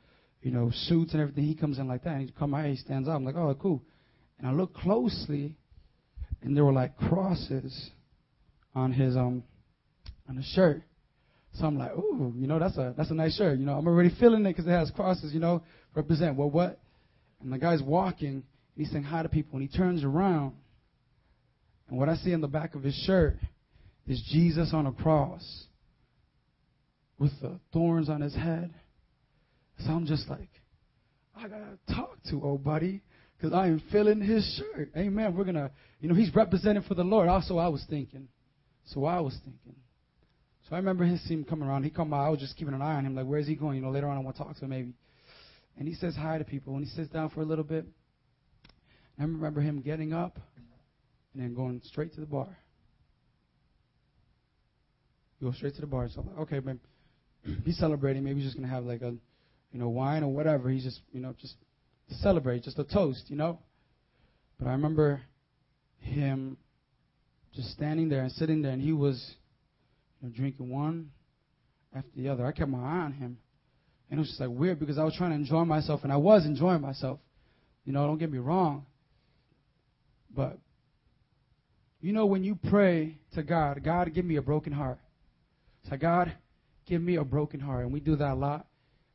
[0.46, 1.42] you know, suits and everything.
[1.42, 3.16] He comes in like that, and he come out, he stands up.
[3.16, 3.82] I'm like, oh, cool.
[4.38, 5.56] And I look closely,
[6.40, 7.90] and there were like crosses
[8.72, 9.42] on his um
[10.28, 10.84] on his shirt.
[11.54, 13.58] So I'm like, ooh, you know, that's a that's a nice shirt.
[13.58, 15.34] You know, I'm already feeling it because it has crosses.
[15.34, 15.64] You know,
[15.96, 16.78] represent well what?
[17.42, 18.44] And the guy's walking, and
[18.76, 20.52] he's saying hi to people, and he turns around,
[21.88, 23.34] and what I see in the back of his shirt
[24.06, 25.64] is Jesus on a cross
[27.18, 28.72] with the thorns on his head.
[29.80, 30.48] So I'm just like,
[31.36, 33.02] I gotta talk to old buddy
[33.36, 34.90] because I am feeling his shirt.
[34.96, 35.36] Amen.
[35.36, 37.28] We're gonna, you know, he's representing for the Lord.
[37.28, 38.28] Also, I was thinking.
[38.86, 39.76] So I was thinking.
[40.68, 41.84] So I remember his team coming around.
[41.84, 42.26] He come by.
[42.26, 43.14] I was just keeping an eye on him.
[43.14, 43.76] Like, where's he going?
[43.76, 44.94] You know, later on I want to talk to him maybe.
[45.78, 46.74] And he says hi to people.
[46.74, 47.84] And he sits down for a little bit.
[47.84, 50.38] And I remember him getting up
[51.34, 52.48] and then going straight to the bar.
[55.38, 56.08] You go straight to the bar.
[56.12, 56.80] So I'm like, okay, man.
[57.64, 58.24] he's celebrating.
[58.24, 59.14] Maybe he's just gonna have like a,
[59.76, 60.70] you know, wine or whatever.
[60.70, 61.54] He's just, you know, just
[62.08, 63.58] to celebrate, just a toast, you know.
[64.58, 65.20] But I remember
[65.98, 66.56] him
[67.54, 69.34] just standing there and sitting there, and he was
[70.22, 71.10] you know, drinking one
[71.94, 72.46] after the other.
[72.46, 73.36] I kept my eye on him,
[74.10, 76.16] and it was just like weird because I was trying to enjoy myself, and I
[76.16, 77.18] was enjoying myself.
[77.84, 78.86] You know, don't get me wrong.
[80.34, 80.56] But
[82.00, 85.00] you know, when you pray to God, God, give me a broken heart.
[85.90, 86.32] Say, God,
[86.86, 87.84] give me a broken heart.
[87.84, 88.64] And we do that a lot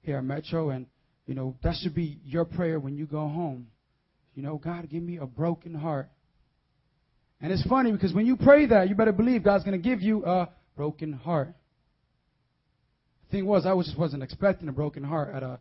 [0.01, 0.69] here at Metro.
[0.69, 0.85] And,
[1.25, 3.67] you know, that should be your prayer when you go home.
[4.33, 6.09] You know, God, give me a broken heart.
[7.41, 10.01] And it's funny because when you pray that, you better believe God's going to give
[10.01, 11.53] you a broken heart.
[13.25, 15.59] The thing was, I was just wasn't expecting a broken heart at a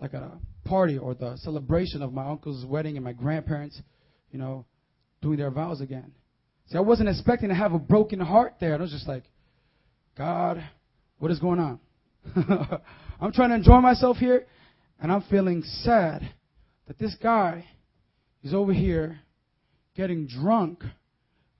[0.00, 0.32] like a
[0.64, 3.80] party or the celebration of my uncle's wedding and my grandparents,
[4.32, 4.66] you know,
[5.22, 6.12] doing their vows again.
[6.66, 8.74] See, I wasn't expecting to have a broken heart there.
[8.74, 9.24] I was just like,
[10.16, 10.64] God,
[11.18, 11.78] what is going on?
[13.20, 14.46] I'm trying to enjoy myself here,
[15.00, 16.28] and I'm feeling sad
[16.86, 17.64] that this guy
[18.42, 19.20] is over here
[19.94, 20.82] getting drunk,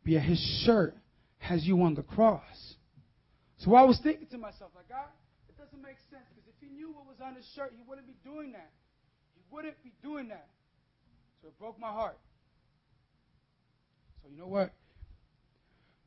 [0.05, 0.95] via his shirt
[1.39, 2.75] has you on the cross.
[3.59, 5.09] So I was thinking to myself, like, God,
[5.49, 8.07] it doesn't make sense because if he knew what was on his shirt, he wouldn't
[8.07, 8.71] be doing that.
[9.35, 10.49] He wouldn't be doing that.
[11.41, 12.19] So it broke my heart.
[14.23, 14.73] So you know what?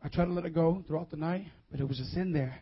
[0.03, 2.62] I tried to let it go throughout the night, but it was just in there.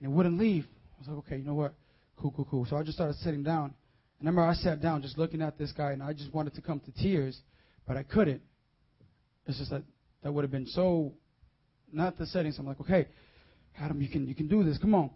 [0.00, 0.64] And it wouldn't leave.
[0.96, 1.74] I was like, okay, you know what?
[2.22, 2.66] Cool, cool, cool.
[2.66, 3.74] So I just started sitting down.
[4.20, 6.54] And I remember I sat down just looking at this guy, and I just wanted
[6.54, 7.36] to come to tears,
[7.84, 8.40] but I couldn't.
[9.46, 9.82] It's just that
[10.22, 11.14] that would have been so
[11.92, 12.52] not the setting.
[12.52, 13.08] So I'm like, okay,
[13.76, 14.78] Adam, you can you can do this.
[14.78, 15.10] Come on.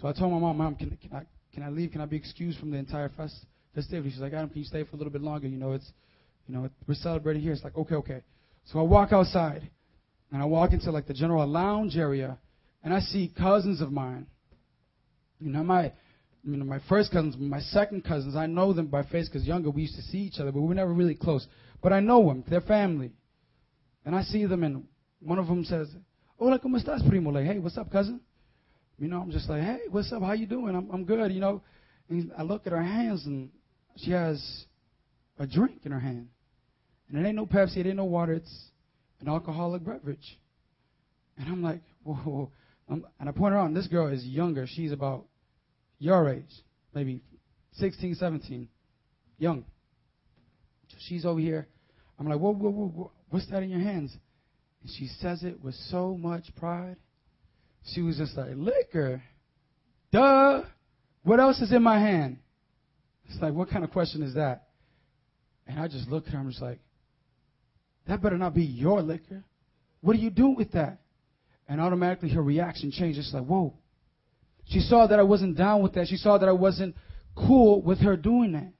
[0.00, 1.92] So I told my mom, Mom, can, can I can I leave?
[1.92, 3.34] Can I be excused from the entire fest,
[3.74, 4.10] festivity?
[4.10, 5.48] She's like, Adam, can you stay for a little bit longer?
[5.48, 5.92] You know, it's
[6.46, 7.52] you know we're celebrating here.
[7.52, 8.22] It's like, okay, okay.
[8.72, 9.68] So I walk outside,
[10.32, 12.38] and I walk into like the general lounge area,
[12.82, 14.26] and I see cousins of mine.
[15.40, 15.92] You know, my
[16.44, 19.70] you know, my first cousins, my second cousins, I know them by face because younger
[19.70, 21.46] we used to see each other, but we were never really close.
[21.82, 23.12] But I know them, their family.
[24.04, 24.84] And I see them, and
[25.20, 25.88] one of them says,
[26.38, 27.30] Hola, ¿cómo estás, primo?
[27.30, 28.20] Like, hey, what's up, cousin?
[28.98, 30.22] You know, I'm just like, hey, what's up?
[30.22, 30.74] How you doing?
[30.74, 31.62] I'm, I'm good, you know.
[32.08, 33.50] And I look at her hands, and
[33.96, 34.64] she has
[35.38, 36.28] a drink in her hand.
[37.08, 38.70] And it ain't no Pepsi, it ain't no water, it's
[39.20, 40.38] an alcoholic beverage.
[41.36, 42.50] And I'm like, whoa.
[42.88, 44.66] and I point her out, and this girl is younger.
[44.68, 45.26] She's about
[45.98, 47.22] your age, maybe
[47.74, 48.68] 16, 17,
[49.38, 49.64] young.
[50.98, 51.68] She's over here.
[52.18, 54.16] I'm like, whoa, whoa, whoa, whoa, what's that in your hands?
[54.82, 56.96] And she says it with so much pride.
[57.92, 59.22] She was just like, liquor.
[60.12, 60.62] Duh.
[61.22, 62.38] What else is in my hand?
[63.28, 64.68] It's like, what kind of question is that?
[65.66, 66.80] And I just look at her, I'm just like,
[68.06, 69.44] that better not be your liquor.
[70.00, 71.00] What are you doing with that?
[71.68, 73.26] And automatically her reaction changes.
[73.26, 73.74] It's like, whoa.
[74.68, 76.08] She saw that I wasn't down with that.
[76.08, 76.94] She saw that I wasn't
[77.34, 78.72] cool with her doing that.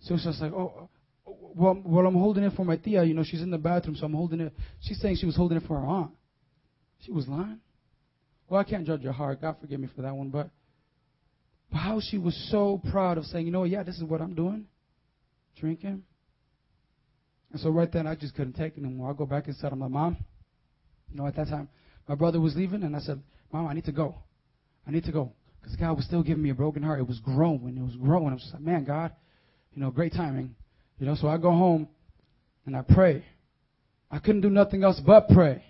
[0.00, 0.88] So it's just like, oh,
[1.26, 3.04] oh, well, well, I'm holding it for my tia.
[3.04, 4.52] You know, she's in the bathroom, so I'm holding it.
[4.80, 6.10] She's saying she was holding it for her aunt.
[7.04, 7.60] She was lying.
[8.48, 9.40] Well, I can't judge your heart.
[9.40, 10.30] God forgive me for that one.
[10.30, 10.50] But,
[11.70, 14.34] but how she was so proud of saying, you know yeah, this is what I'm
[14.34, 14.66] doing.
[15.58, 16.02] Drinking.
[17.52, 19.10] And so right then, I just couldn't take it anymore.
[19.10, 20.16] I go back and said, I'm like, Mom,
[21.10, 21.68] you know, at that time,
[22.08, 23.22] my brother was leaving, and I said,
[23.52, 24.16] Mom, I need to go.
[24.86, 25.32] I need to go.
[25.60, 27.00] Because God was still giving me a broken heart.
[27.00, 27.76] It was growing.
[27.76, 28.28] It was growing.
[28.28, 29.12] I was like, man, God,
[29.72, 30.54] you know, great timing.
[30.98, 31.88] You know, so I go home
[32.66, 33.24] and I pray.
[34.10, 35.64] I couldn't do nothing else but pray.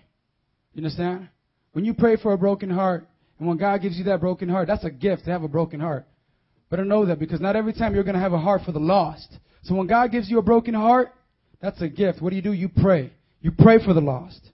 [0.73, 1.29] You understand?
[1.71, 3.07] When you pray for a broken heart,
[3.39, 5.79] and when God gives you that broken heart, that's a gift to have a broken
[5.79, 6.05] heart.
[6.69, 8.79] Better know that because not every time you're going to have a heart for the
[8.79, 9.39] lost.
[9.63, 11.13] So when God gives you a broken heart,
[11.61, 12.21] that's a gift.
[12.21, 12.53] What do you do?
[12.53, 13.11] You pray.
[13.41, 14.51] You pray for the lost.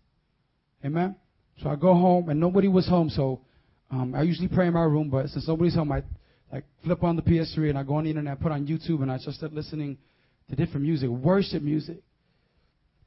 [0.84, 1.16] Amen?
[1.62, 3.42] So I go home and nobody was home, so
[3.92, 6.04] um, I usually pray in my room, but since nobody's home, I
[6.52, 9.12] like flip on the PS3 and I go on the internet, put on YouTube, and
[9.12, 9.98] I just start listening
[10.50, 11.98] to different music, worship music.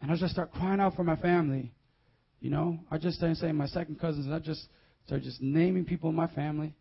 [0.02, 1.72] And I just start crying out for my family.
[2.40, 4.66] You know, I just start saying my second cousins, and I just
[5.06, 6.74] start just naming people in my family.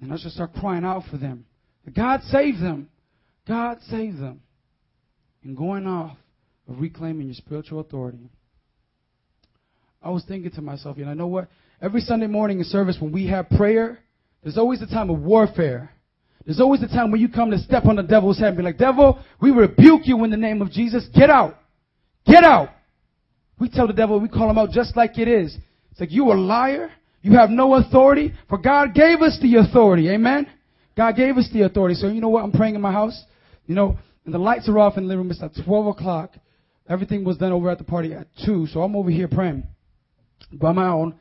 [0.00, 1.46] And I just start crying out for them.
[1.92, 2.88] God save them.
[3.46, 4.40] God save them.
[5.42, 6.16] And going off
[6.68, 8.30] of reclaiming your spiritual authority.
[10.02, 11.48] I was thinking to myself, you know, know what?
[11.80, 13.98] Every Sunday morning in service when we have prayer,
[14.42, 15.90] there's always a time of warfare.
[16.44, 18.62] There's always a time when you come to step on the devil's head and be
[18.62, 21.06] like, devil, we rebuke you in the name of Jesus.
[21.14, 21.56] Get out.
[22.26, 22.68] Get out.
[23.58, 25.56] We tell the devil, we call him out just like it is.
[25.90, 26.90] It's like, you a liar.
[27.22, 28.34] You have no authority.
[28.48, 30.10] For God gave us the authority.
[30.10, 30.46] Amen.
[30.96, 31.94] God gave us the authority.
[31.94, 32.44] So you know what?
[32.44, 33.18] I'm praying in my house.
[33.66, 35.30] You know, and the lights are off in the living room.
[35.30, 36.32] It's at 12 o'clock.
[36.88, 38.66] Everything was done over at the party at 2.
[38.66, 39.66] So I'm over here praying
[40.52, 41.18] by my own.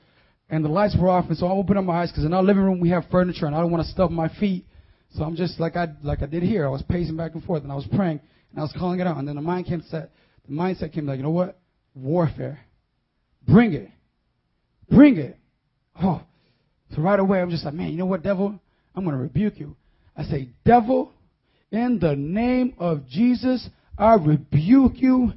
[0.54, 2.44] And the lights were off, and so I opened up my eyes because in our
[2.44, 4.68] living room we have furniture, and I don't want to stuff my feet.
[5.16, 6.68] So I'm just like I like I did here.
[6.68, 8.20] I was pacing back and forth, and I was praying,
[8.52, 9.18] and I was calling it out.
[9.18, 10.12] And then the mind came set.
[10.48, 11.58] The mindset came like, you know what?
[11.96, 12.60] Warfare.
[13.48, 13.90] Bring it.
[14.92, 15.40] Bring it.
[16.00, 16.22] Oh.
[16.96, 18.60] So right away I'm just like, man, you know what, devil?
[18.96, 19.76] I'm to rebuke you.
[20.16, 21.12] I say, devil,
[21.72, 25.34] in the name of Jesus, I rebuke you.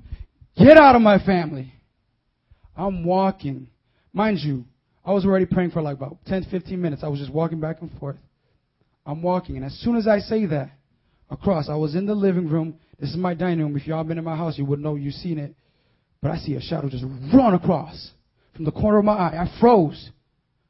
[0.59, 1.73] Get out of my family.
[2.77, 3.69] I'm walking.
[4.13, 4.67] Mind you,
[5.07, 7.05] I was already praying for like about 10, 15 minutes.
[7.05, 8.17] I was just walking back and forth.
[9.07, 10.73] I'm walking, and as soon as I say that,
[11.31, 12.81] across, I was in the living room.
[12.99, 13.77] This is my dining room.
[13.77, 15.55] If y'all been in my house, you would know you've seen it.
[16.21, 18.11] But I see a shadow just run across
[18.57, 19.45] from the corner of my eye.
[19.45, 20.11] I froze.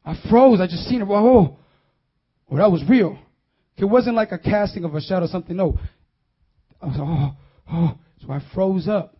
[0.04, 0.60] I froze.
[0.60, 1.06] I just seen it.
[1.06, 1.56] Whoa.
[2.50, 3.18] Oh, that was real.
[3.78, 5.56] It wasn't like a casting of a shadow, or something.
[5.56, 5.78] No.
[6.82, 7.36] I was oh,
[7.72, 7.98] oh.
[8.20, 9.16] So I froze up.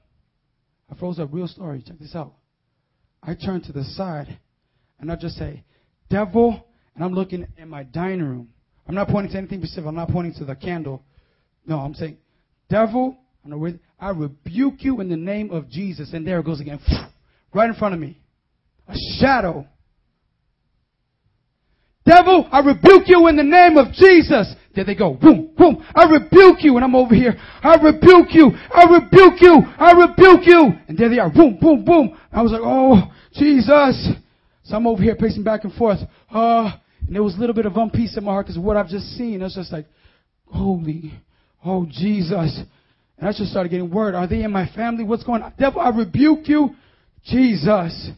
[0.90, 1.31] I froze up.
[1.33, 1.83] Real story.
[1.87, 2.35] Check this out.
[3.22, 4.38] I turned to the side
[5.00, 5.64] and I just say,
[6.09, 8.48] devil, and I'm looking in my dining room.
[8.88, 9.87] I'm not pointing to anything specific.
[9.87, 11.02] I'm not pointing to the candle.
[11.66, 12.18] No, I'm saying,
[12.70, 13.18] devil,
[13.98, 16.12] I rebuke you in the name of Jesus.
[16.12, 16.80] And there it goes again,
[17.54, 18.20] right in front of me.
[18.88, 19.66] A shadow.
[22.04, 24.54] Devil, I rebuke you in the name of Jesus.
[24.76, 25.14] There they go.
[25.14, 25.85] Boom, boom.
[25.92, 26.76] I rebuke you.
[26.76, 27.35] And I'm over here.
[27.62, 28.52] I rebuke you.
[28.72, 29.62] I rebuke you.
[29.76, 30.72] I rebuke you.
[30.87, 31.30] And there they are.
[31.30, 32.16] Boom, boom, boom.
[32.32, 34.16] I was like, oh, Jesus.
[34.66, 36.00] So I'm over here pacing back and forth.
[36.31, 36.72] Uh,
[37.07, 39.16] and there was a little bit of unpeace in my heart because what I've just
[39.16, 39.40] seen.
[39.40, 39.87] I was just like,
[40.46, 41.12] holy,
[41.64, 42.61] oh Jesus.
[43.18, 44.14] And I just started getting word.
[44.14, 45.05] Are they in my family?
[45.05, 45.52] What's going on?
[45.59, 46.70] Devil, I rebuke you.
[47.24, 48.11] Jesus.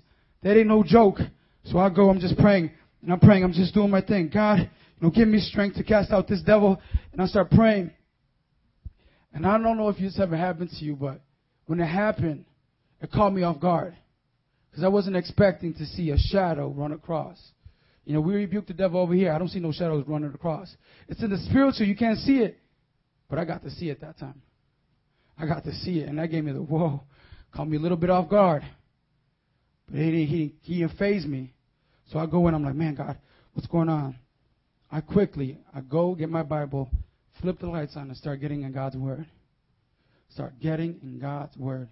[0.42, 1.18] That ain't no joke.
[1.64, 2.70] So I go, I'm just praying.
[3.02, 4.30] And I'm praying, I'm just doing my thing.
[4.32, 4.66] God, you
[5.00, 6.80] know, give me strength to cast out this devil.
[7.12, 7.90] And I start praying.
[9.34, 11.20] And I don't know if this ever happened to you, but
[11.66, 12.46] when it happened,
[13.02, 13.94] it caught me off guard.
[14.78, 17.36] Because I wasn't expecting to see a shadow run across.
[18.04, 19.32] You know, we rebuke the devil over here.
[19.32, 20.72] I don't see no shadows running across.
[21.08, 21.84] It's in the spiritual.
[21.84, 22.60] You can't see it.
[23.28, 24.40] But I got to see it that time.
[25.36, 26.08] I got to see it.
[26.08, 27.02] And that gave me the whoa.
[27.52, 28.62] Caught me a little bit off guard.
[29.90, 31.54] But he, didn't, he, he didn't faze me.
[32.12, 32.54] So I go in.
[32.54, 33.18] I'm like, man, God,
[33.54, 34.14] what's going on?
[34.92, 36.88] I quickly, I go get my Bible,
[37.42, 39.26] flip the lights on, and start getting in God's Word.
[40.30, 41.88] Start getting in God's Word.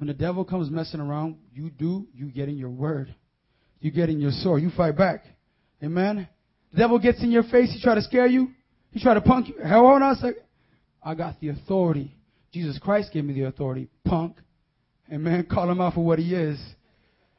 [0.00, 3.14] When the devil comes messing around, you do, you get in your Word.
[3.80, 4.62] You get in your sword.
[4.62, 5.24] You fight back.
[5.84, 6.26] Amen.
[6.72, 7.70] The devil gets in your face.
[7.70, 8.48] He try to scare you.
[8.92, 9.56] He try to punk you.
[9.62, 10.42] Hold on a second.
[11.02, 12.14] I got the authority.
[12.50, 13.90] Jesus Christ gave me the authority.
[14.06, 14.38] Punk.
[15.12, 15.46] Amen.
[15.50, 16.58] Call him out for what he is.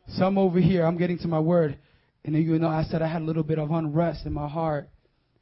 [0.10, 1.80] Some over here, I'm getting to my word.
[2.24, 4.47] And then, you know, I said I had a little bit of unrest in my
[4.47, 4.88] heart.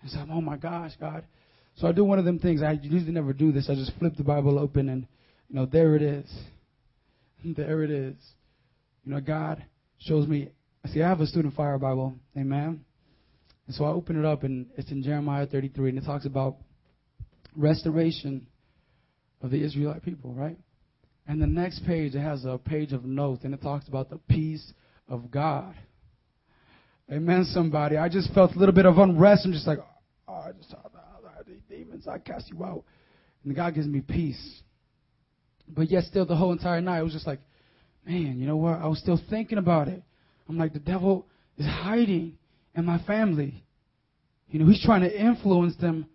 [0.02, 1.26] and I said, oh my gosh, God.
[1.76, 2.62] So I do one of them things.
[2.62, 3.70] I usually never do this.
[3.70, 5.06] I just flip the Bible open and,
[5.50, 6.32] you know, there it is.
[7.44, 8.16] There it is.
[9.04, 9.64] You know, God
[9.98, 10.50] shows me
[10.88, 12.16] See, I have a student fire Bible.
[12.38, 12.84] Amen.
[13.68, 16.56] And so I open it up, and it's in Jeremiah 33, and it talks about
[17.56, 18.48] restoration
[19.42, 20.58] of the Israelite people, right?
[21.28, 24.18] And the next page, it has a page of notes, and it talks about the
[24.30, 24.74] peace
[25.08, 25.76] of God.
[27.12, 27.98] Amen, somebody.
[27.98, 29.46] I just felt a little bit of unrest.
[29.46, 29.80] I'm just like,
[30.28, 30.74] oh, I just
[31.70, 32.08] demons.
[32.08, 32.84] I cast you out.
[33.44, 34.62] And God gives me peace.
[35.70, 37.40] But yet, still, the whole entire night, I was just like,
[38.06, 38.80] man, you know what?
[38.80, 40.02] I was still thinking about it.
[40.48, 41.28] I'm like, the devil
[41.58, 42.38] is hiding
[42.76, 43.64] in my family.
[44.50, 46.08] You know, he's trying to influence them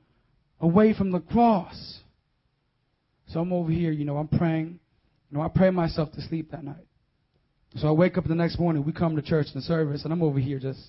[0.61, 2.01] away from the cross.
[3.29, 4.81] So I'm over here, you know, I'm praying.
[5.31, 6.87] You know, I pray myself to sleep that night.
[7.77, 10.23] So I wake up the next morning, we come to church the service, and I'm
[10.23, 10.81] over here just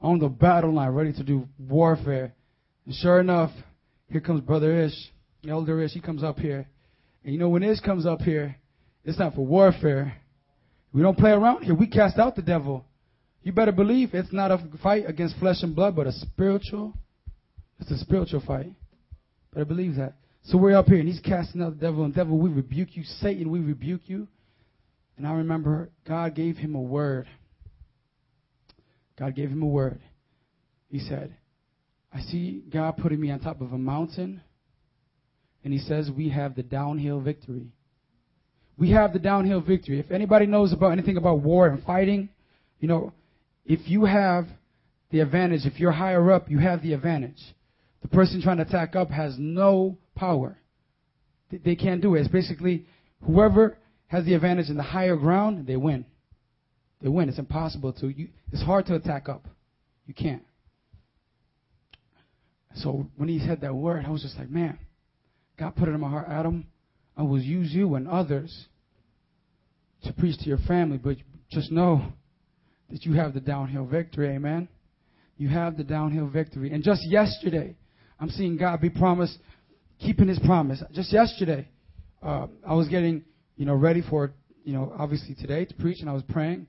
[0.00, 2.32] on the battle line, ready to do warfare.
[2.86, 3.50] And sure enough,
[4.08, 5.12] here comes Brother Ish,
[5.48, 5.92] Elder Ish.
[5.92, 6.68] He comes up here.
[7.24, 8.56] And you know, when this comes up here,
[9.04, 10.16] it's not for warfare.
[10.92, 11.74] We don't play around here.
[11.74, 12.84] We cast out the devil.
[13.42, 16.94] You better believe it's not a fight against flesh and blood, but a spiritual.
[17.80, 18.72] It's a spiritual fight.
[19.52, 20.14] Better believe that.
[20.44, 22.04] So we're up here, and he's casting out the devil.
[22.04, 23.04] And devil, we rebuke you.
[23.20, 24.28] Satan, we rebuke you.
[25.16, 27.26] And I remember God gave him a word.
[29.18, 30.00] God gave him a word.
[30.88, 31.36] He said,
[32.12, 34.42] I see God putting me on top of a mountain.
[35.64, 37.72] And he says, We have the downhill victory
[38.78, 40.00] we have the downhill victory.
[40.00, 42.28] If anybody knows about anything about war and fighting,
[42.80, 43.12] you know,
[43.64, 44.46] if you have
[45.10, 47.40] the advantage, if you're higher up, you have the advantage.
[48.00, 50.58] The person trying to attack up has no power.
[51.50, 52.20] They can't do it.
[52.22, 52.86] It's basically
[53.24, 53.76] whoever
[54.08, 56.06] has the advantage in the higher ground, they win.
[57.02, 57.28] They win.
[57.28, 58.08] It's impossible to.
[58.08, 59.46] You, it's hard to attack up.
[60.06, 60.42] You can't.
[62.74, 64.78] So when he said that word, I was just like, man,
[65.58, 66.66] God put it in my heart, Adam.
[67.16, 68.66] I will use you and others
[70.04, 71.16] to preach to your family, but
[71.50, 72.12] just know
[72.90, 74.34] that you have the downhill victory.
[74.34, 74.68] Amen.
[75.36, 76.72] You have the downhill victory.
[76.72, 77.76] And just yesterday,
[78.18, 79.38] I'm seeing God be promised,
[80.00, 80.82] keeping His promise.
[80.92, 81.68] Just yesterday,
[82.22, 83.24] uh, I was getting,
[83.56, 84.32] you know, ready for,
[84.64, 86.66] you know, obviously today to preach, and I was praying,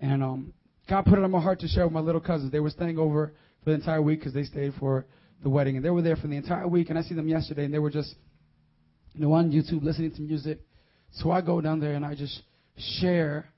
[0.00, 0.52] and um,
[0.88, 2.52] God put it on my heart to share with my little cousins.
[2.52, 3.32] They were staying over
[3.64, 5.06] for the entire week because they stayed for
[5.42, 6.90] the wedding, and they were there for the entire week.
[6.90, 8.14] And I see them yesterday, and they were just,
[9.14, 10.60] you know, on YouTube listening to music.
[11.12, 12.42] So I go down there and I just
[13.00, 13.48] share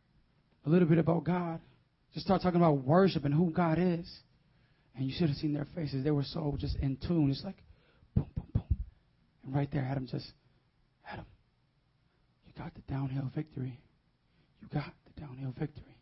[0.65, 1.61] a little bit about God.
[2.15, 4.11] Just start talking about worship and who God is.
[4.95, 6.05] And you should have seen their faces.
[6.05, 7.31] They were so just in tune.
[7.31, 7.57] It's like
[8.15, 8.77] boom, boom, boom.
[9.45, 10.31] And right there, Adam just,
[11.11, 11.25] Adam,
[12.47, 13.79] you got the downhill victory.
[14.61, 15.97] You got the downhill victory.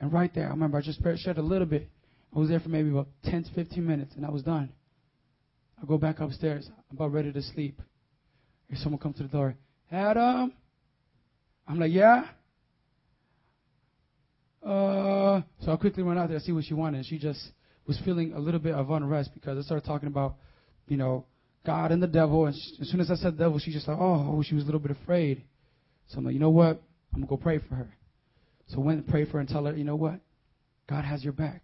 [0.00, 1.88] And right there, I remember I just shared a little bit.
[2.34, 4.70] I was there for maybe about 10 to 15 minutes, and I was done.
[5.82, 6.68] I go back upstairs.
[6.90, 7.80] I'm about ready to sleep.
[8.68, 9.54] Hear someone comes to the door.
[9.90, 10.52] Adam?
[11.66, 12.24] I'm like, yeah?
[14.62, 17.06] Uh, so I quickly went out there to see what she wanted.
[17.06, 17.40] She just
[17.86, 20.36] was feeling a little bit of unrest because I started talking about,
[20.86, 21.24] you know,
[21.64, 22.46] God and the devil.
[22.46, 24.66] And she, as soon as I said devil, she just like, oh, she was a
[24.66, 25.42] little bit afraid.
[26.08, 26.82] So I'm like, you know what?
[27.14, 27.88] I'm to go pray for her.
[28.68, 30.20] So I went and prayed for her and tell her, you know what?
[30.88, 31.62] God has your back.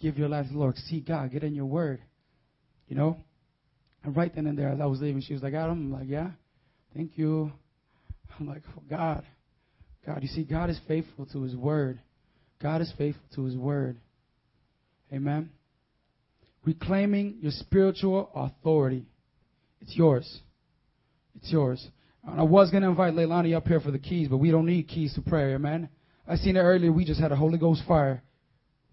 [0.00, 0.76] Give your life to the Lord.
[0.76, 1.32] See God.
[1.32, 2.02] Get in your word.
[2.88, 3.18] You know?
[4.04, 6.08] And right then and there, as I was leaving, she was like, Adam, I'm like,
[6.08, 6.30] yeah,
[6.94, 7.50] thank you.
[8.38, 9.24] I'm like, oh, God.
[10.06, 11.98] God, you see, God is faithful to his word.
[12.62, 13.96] God is faithful to his word.
[15.12, 15.50] Amen.
[16.64, 19.06] Reclaiming your spiritual authority.
[19.80, 20.40] It's yours.
[21.36, 21.86] It's yours.
[22.26, 24.66] And I was going to invite Leilani up here for the keys, but we don't
[24.66, 25.54] need keys to prayer.
[25.54, 25.88] Amen.
[26.26, 26.92] I seen it earlier.
[26.92, 28.22] We just had a Holy Ghost fire.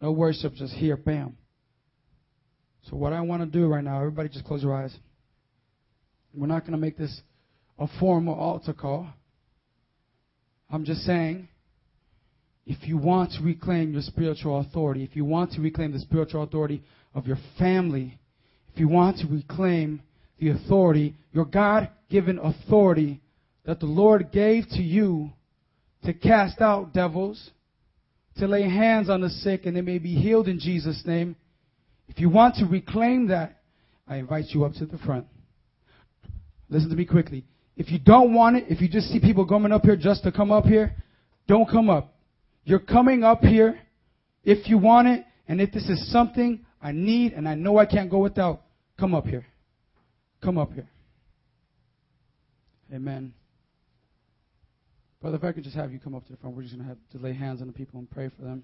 [0.01, 1.37] No worship, just here, bam.
[2.89, 4.95] So what I want to do right now, everybody just close your eyes.
[6.33, 7.21] We're not going to make this
[7.77, 9.07] a formal altar call.
[10.69, 11.47] I'm just saying,
[12.65, 16.43] if you want to reclaim your spiritual authority, if you want to reclaim the spiritual
[16.43, 18.17] authority of your family,
[18.73, 20.01] if you want to reclaim
[20.39, 23.19] the authority, your God given authority
[23.65, 25.31] that the Lord gave to you
[26.05, 27.51] to cast out devils,
[28.37, 31.35] to lay hands on the sick and they may be healed in Jesus' name.
[32.11, 33.61] If you want to reclaim that,
[34.05, 35.25] I invite you up to the front.
[36.69, 37.45] Listen to me quickly.
[37.77, 40.31] If you don't want it, if you just see people coming up here just to
[40.31, 40.93] come up here,
[41.47, 42.13] don't come up.
[42.65, 43.79] You're coming up here
[44.43, 47.85] if you want it, and if this is something I need and I know I
[47.85, 48.63] can't go without,
[48.99, 49.45] come up here.
[50.43, 50.89] Come up here.
[52.93, 53.33] Amen.
[55.21, 56.83] Brother, if I could just have you come up to the front, we're just going
[56.83, 58.63] to have to lay hands on the people and pray for them.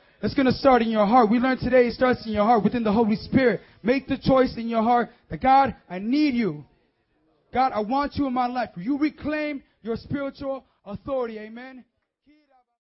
[0.23, 1.31] It's going to start in your heart.
[1.31, 3.61] We learned today it starts in your heart within the Holy Spirit.
[3.81, 6.63] Make the choice in your heart that God, I need you.
[7.51, 8.69] God, I want you in my life.
[8.77, 11.39] You reclaim your spiritual authority.
[11.39, 11.83] Amen.